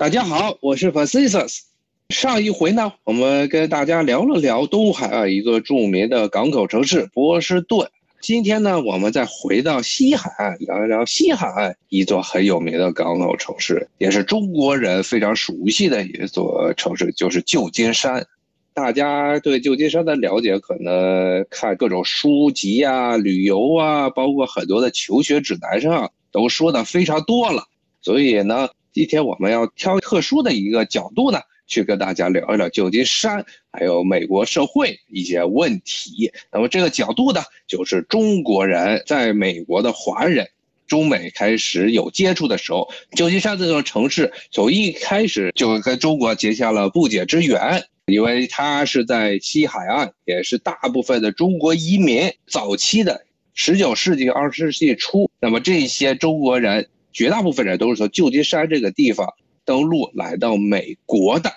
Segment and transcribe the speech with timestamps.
[0.00, 1.58] 大家好，我是 Francis。
[2.08, 7.86] 上一回呢，我们跟大家聊了聊东海岸一座著名的港口城市波士顿。
[8.18, 18.26] 今天呢，我们再回到西海岸，聊一聊西海岸一座很有名的港口城市，也是中国人非常熟悉的一座城市，就是旧金山。
[18.72, 27.64] 大家对旧金山的了解，可能看各种书籍啊、旅游啊，包括很多的求学指南上都说的非常多了。
[28.00, 28.66] 所以呢。
[28.92, 31.38] 今天我们要挑特殊的一个角度呢，
[31.68, 36.32] 去跟大家聊一聊旧金山，还有美国社会一些问题。
[36.52, 40.48] 那么这个角度呢，就是中国人在美国的华人，
[40.88, 56.88] 中美开始有接触的时候，旧金山这座城市从一开始就跟中国结下了不解之缘，因为它是在西海岸，也是大部分的中国移民早期的十九世纪、二十世纪初，那么这些中国人。
[57.12, 59.28] 绝大部分人都是从旧金山这个地方
[59.64, 61.52] 登陆来到美国的，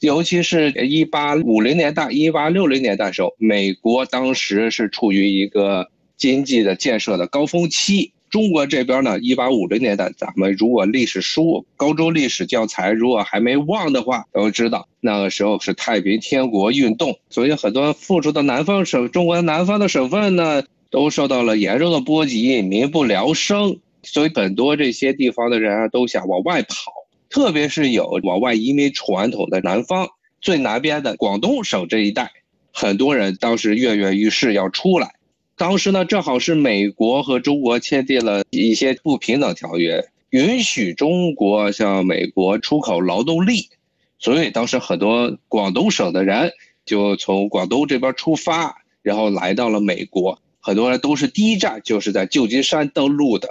[0.00, 8.12] 尤其是一八五零年代、一八六零年代时候，美国当时是处于一个经济的建设的高峰期。
[8.30, 23.78] 中国这边呢，一八五零年代，咱们如果历史书、高中历史教材如果还没忘的话，都知道那个时候是太平天国运动，所以很多附属的南方省、中国南方的省份呢，都受到了严重的波及，民不聊生。
[24.02, 26.92] 所以很多这些地方的人啊，都想往外跑，
[27.28, 30.08] 特别是有往外移民传统的南方
[30.40, 32.30] 最南边的广东省这一带，
[32.72, 35.14] 很多人当时跃跃欲试要出来。
[35.56, 43.68] 当时呢，正好是美国和中国签订了一些不平等条约，允许中国向美国出口劳动力，
[44.20, 46.52] 所以当时很多广东省的人
[46.84, 50.40] 就从广东这边出发，然后来到了美国。
[50.60, 53.48] 很多人都是第一站就是在旧金山登陆的。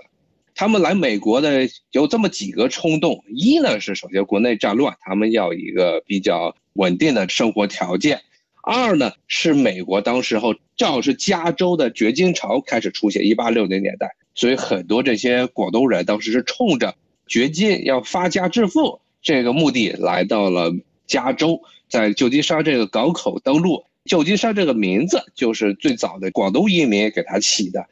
[0.58, 8.18] 他们来美国的有这么几个冲动：一呢是首先国内战乱，他们要一个比较稳定的生活条件；
[8.64, 16.96] 二呢是美国当时候正好是加州的掘金潮开始出现，一八六零年代，所以很多这些广东人当时是冲着
[17.28, 20.74] 掘金要发家致富这个目的来到了
[21.06, 23.86] 加州，在旧金山这个港口登陆。
[24.06, 27.86] 旧金山这个名字就是最早的广东移民给他起的。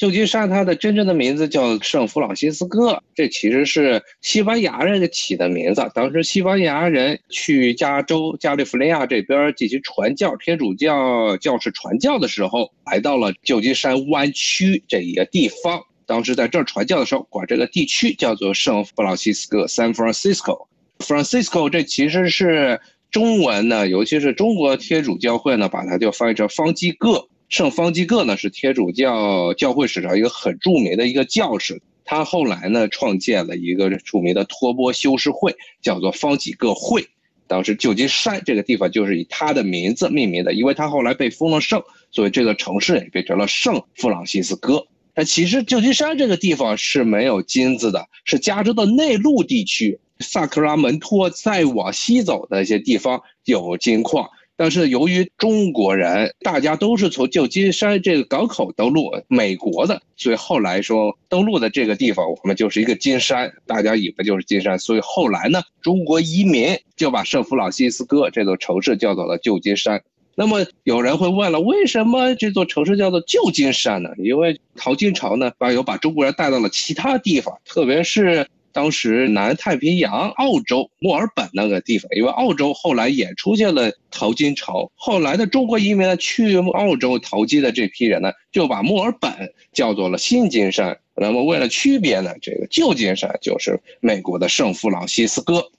[0.00, 5.86] 旧金山，它的真正的名字叫圣弗朗西斯哥，这其实是西班牙人起的名字。
[5.94, 15.78] 当时西班牙人去加州、加利福尼亚这边进行传教，天主教教士传教的时候，来到了旧金山湾区这一个地方。
[16.06, 20.66] 当时在这儿传教的时候，管这个地区叫做圣弗朗西斯哥 （San Francisco）。
[21.00, 22.80] Francisco 这其实是
[23.10, 27.28] 中文呢，尤其是中国天主教会呢，把它就翻译成方济各。
[27.50, 35.52] 圣方济各呢是天主教教会史上一个很著名的一个教士，他后来呢创建了一个著名的托钵修士会，
[35.82, 37.04] 叫做方济各会。
[37.48, 44.86] 当时旧金山这个地方就是以他的名字命名的，因为他后来被封了圣，所以这个城市也变成了圣弗朗西斯哥。
[45.12, 54.30] 但其实旧金山这个地方是没有金子的，是加州的内陆地区，萨克拉门托再往西走的一些地方有金矿。
[54.60, 70.02] 但是由于中国人大家都是从旧金山这个港口登陆美国的，所以后来说登陆的这个地方我们就是一个金山，大家以为就是金山，所以后来呢，中国移民就把圣弗朗西斯哥这座城市叫做了旧金山。
[70.34, 74.10] 那么有人会问了，为什么这座城市叫做旧金山呢？
[74.18, 78.46] 因为淘金潮呢，把有把中国人带到了其他地方，特别是。
[78.72, 89.30] 当时南太平洋、澳洲、墨尔本那个地方，因为澳洲后来也出现了淘金潮，后来的中国移民呢去澳洲淘金的这批人呢，就把墨尔本
[89.72, 90.98] 叫做了新金山。
[91.16, 95.70] 那么为了区别呢，这个旧金山就是美国的圣弗朗西斯哥。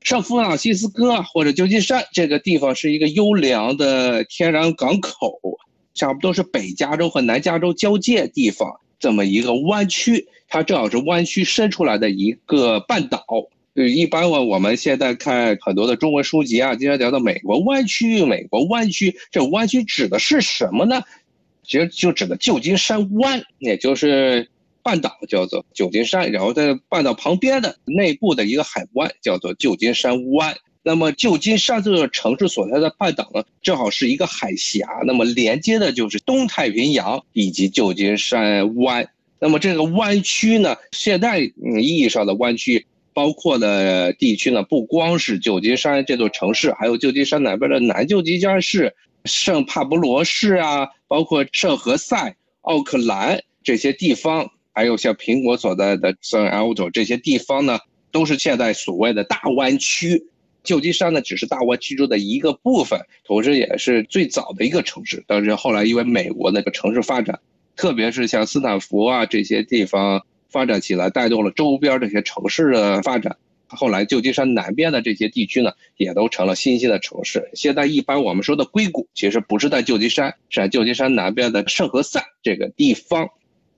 [0.00, 5.38] 圣弗朗西斯哥或者旧金山这个地方是一个优良的天然港口，
[5.94, 10.26] 差不多是北加州和南加州交界地方这么一个湾区。
[10.48, 13.22] 它正好是湾区伸出来的一个半岛。
[13.74, 21.02] 呃，一般我我们现在看很多的中文书籍啊，经常讲到美国湾区，美国湾区，这湾区指的是什么呢？
[21.64, 24.48] 其实就指的旧金山湾，也就是
[24.82, 30.56] 半岛叫做旧金山，然后在半岛旁边的内部的一个海湾叫做旧金山湾。
[30.86, 39.08] 那么旧金山这座城市所在的半岛呢，正好是一个海峡，那么连接的就是东太平洋以及旧金山湾。
[39.40, 42.84] 那么这个湾区呢，现代意义上的湾区
[43.14, 48.94] 包括的地区呢，不光是旧金山这座城市，还有旧金山南边的南旧金山市、
[49.24, 57.78] 圣帕布罗市啊，包括圣何塞、奥克兰这些地方，还有像苹果所在的圣 Alto 这些地方呢，
[58.12, 60.26] 都是现在所谓的大湾区。
[60.64, 65.22] 旧金山呢，只是大湾区中的一个部分，同时也是最早的一个城市。
[65.28, 67.38] 但是后来因为美国那个城市发展，
[67.76, 73.36] 特别是像斯坦福啊这些地方发展起来，带动了周边这些城市的发展。
[73.66, 77.50] 后来旧金山南边的这些地区呢，也都成了新兴的城市。
[77.54, 83.28] 现在一般我们说的硅谷，其实不是在旧金山，是在旧金山南边的圣何塞这个地方，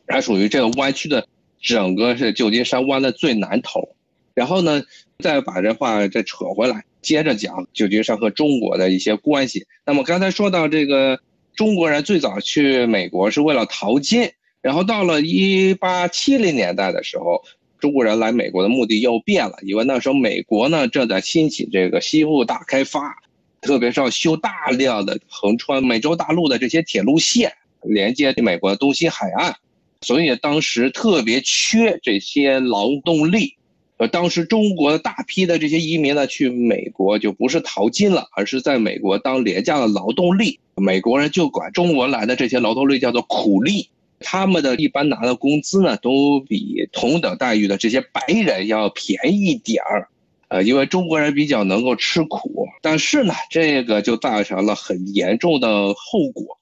[0.07, 1.27] 它属于这个湾区的
[1.61, 3.97] 整个是旧金山湾的最南头。
[4.35, 4.83] 然后呢，
[5.19, 9.67] 再把这话再扯回来，接着讲旧金山和中国的一些关系。
[9.85, 11.19] 那么刚才说到这个
[11.55, 14.31] 中国人最早去美国是为了淘金，
[14.61, 17.43] 然后到了一八七零年代的时候，
[17.79, 23.17] 中国人来美国的目的又变了，因为那时候美国呢正在兴起这个西部大开发，
[23.63, 27.53] 特别是要修大量的横穿美洲大陆的这些铁路线，
[27.83, 29.55] 连接美国的东西海岸，
[30.03, 33.56] 所以当时特别缺这些劳动力。
[33.99, 40.61] 呃，当时中国的大批的这些移民呢，去美国就不是淘金了，而是在美国当廉价的劳动力。
[40.77, 43.89] 美国人就管中国来的这些劳动力叫做苦力，
[44.21, 50.09] 他们的一般拿的工资呢，都比同等待遇的这些白人要便宜一点儿。
[50.49, 56.56] 呃，因为中国人比较能够吃苦，但是呢，这个就造成了很严重的后果。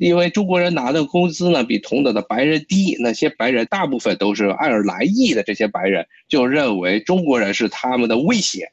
[0.00, 8.72] 因为中国人拿的工资呢比同等的白人低，那些白人大部分都是爱尔兰裔的，这些白人就认为中国人是他们的威胁。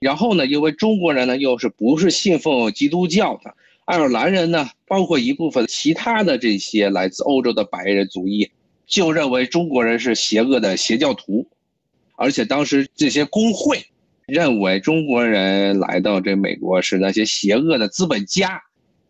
[0.00, 8.50] 然后呢，因为中国人呢又是不是信奉基督教的，爱尔兰人呢，包括一部分其他的这些来自欧洲的白人族裔，
[8.84, 11.46] 就认为中国人是邪恶的邪教徒，
[12.16, 13.84] 而且当时这些工会
[14.26, 18.60] 认为中国人来到这美国是那些邪恶的资本家。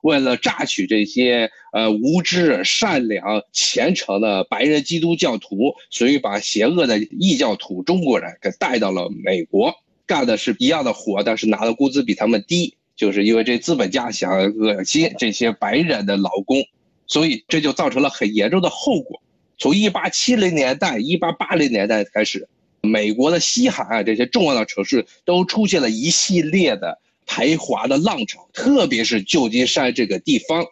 [0.02, 9.74] 为了榨取这些呃无知、善良、虔诚的白人基督教徒，所以把邪恶的异教徒中国人给带到了美国，
[10.06, 16.64] 干的是一样的活，但是拿的工资比他们低，就是因为这资本家想恶心这些白人的劳工，
[17.06, 19.20] 所以这就造成了很严重的后果。
[19.58, 22.48] 从一八七零年代、一八八零年代开始，
[22.80, 27.00] 美国的西海岸这些重要的城市都出现了一系列的。
[27.28, 30.64] 排华的浪潮，特别是旧金山这个地方，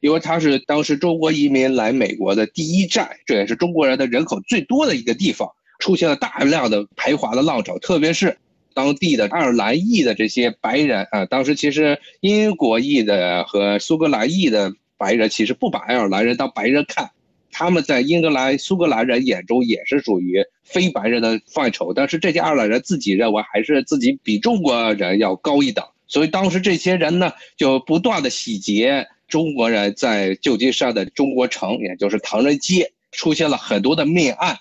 [0.00, 5.48] 因为它是当时中国移民来美国的第一站，这也是中国人的人口最多的一个地方，
[5.78, 8.36] 出现了大量的排华的浪潮，特别是
[8.74, 17.10] 当地的爱尔兰裔的这些白人啊，当时其实英国裔的和苏格兰裔的白人其实不把爱尔兰人当白人看，
[17.52, 25.84] 他们在英格兰、苏格兰人眼中也是属于非白人的范畴，但是这些爱尔兰人自己认为还是自己比中国人要高一等。
[26.10, 34.58] 所以当时这些人呢，就不断的洗劫中国人在旧金山的中国城，也就是唐人街，出现了很多的命案。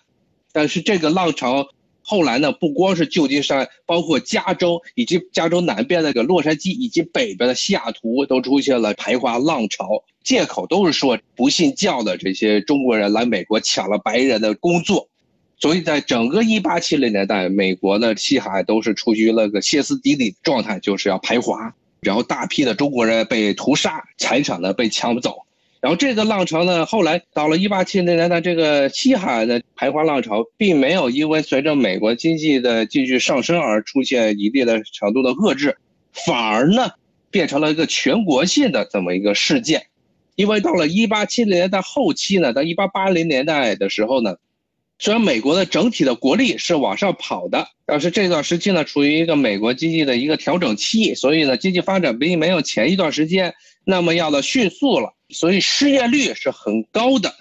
[0.54, 1.68] 但是这个浪潮
[2.04, 15.10] 后来呢，不光是旧金山，包括加州以及加州南边那个洛杉矶以及北边的西雅图，都出现了排华浪潮，借口都是说不信教的这些中国人来美国抢了白人的工作。
[15.60, 25.40] 所以在整个一八七零年代，美国的西海都是处于那个歇斯底里的状态，就是要排华，然后大批的中国人被屠杀，财产呢被抢走，
[25.82, 35.76] 然后这个浪潮呢，后来到了一八七零年代，这个西海的排华浪潮并没有因为随着美国经济的继续上升而出现一定的程度的遏制，
[36.14, 36.90] 反而呢
[37.32, 39.88] 变成了一个全国性的这么一个事件，
[40.36, 44.38] 因为到了一八七零年代后期呢，到一八八零年代的时候呢。
[45.02, 53.54] 虽然美国的整体的国力是往上跑的，但是这段时期呢，处于一个美国经济的一个调整期，所以呢，经济发展并没有前一段时间
[53.86, 57.34] 那么要的迅速了，所以失业率是很高的。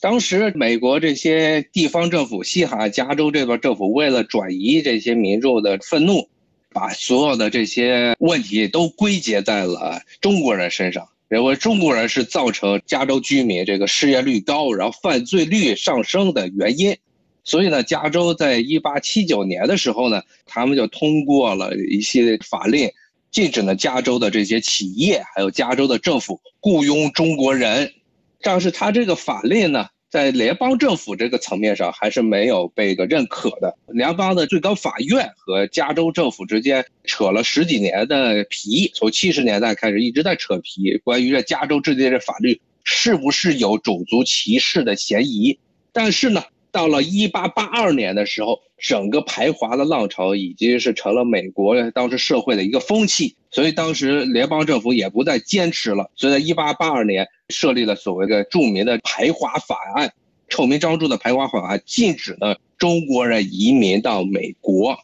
[0.00, 6.28] 当时美国这些地方政府，西海加州这边政府为了转移这些民众的愤怒，
[6.72, 11.08] 把所有的这些问题都归结在了中国人身上。
[11.28, 16.96] 认为中国人是造成加州居民这个失业率高，然后犯罪率上升的原因，
[17.42, 22.90] 所以呢，加州在一八七九年的时候呢，他们就通过了一系列法令，
[23.30, 27.92] 禁止呢加州的这些企业还有加州的政府雇佣中国人，
[28.40, 29.88] 但是他这个法令呢。
[30.08, 33.76] 在联邦政府这个层面上，还是没有被个认可的。
[33.88, 45.58] 联邦的最高法院和加州政府之间扯了十几年的皮，从七十年代开始一直在扯皮，关于这加州制定的法律是不是有种族歧视的嫌疑。
[45.92, 46.44] 但是呢，
[46.76, 56.10] 到了一八八二年的时候，整个排华的浪潮已经是成了美国当时社会的一个风气，所以当时联邦政府也不再坚持了。
[56.14, 57.26] 所以在一八八二年。
[57.48, 60.12] 设立了所谓的著名的排华法案，
[60.48, 64.98] 臭名昭著的排华法案，禁止了中国人移民到美国。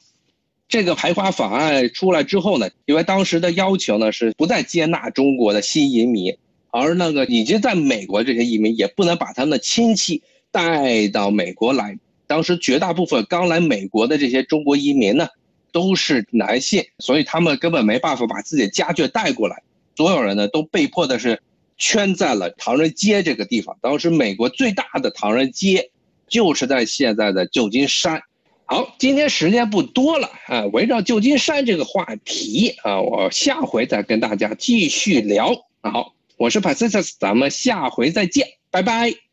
[0.69, 6.37] 这个排华法案出来之后呢，因为当时的要求呢是不再接纳中国的新移民，
[6.73, 10.21] 而那个已经在美国这些移民也不能把他们的亲戚
[10.52, 11.99] 带到美国来。
[12.28, 15.28] 当时绝大部分刚来美国的这些中国移民呢，
[15.73, 19.62] 都是男性，所以他们根本没办法把自己的家眷带过来。
[19.97, 21.42] 所有人呢都被迫的是
[21.76, 23.76] 圈在了唐人街这个地方。
[23.82, 25.90] 当时美国最大的唐人街
[26.28, 28.23] 就是在现在的旧金山。
[28.64, 35.52] 好，今天时间不多了啊，围绕旧金山这个话题啊，我下回再跟大家继续聊。
[35.82, 39.31] 好，我是 Pacific，咱们下回再见，拜拜。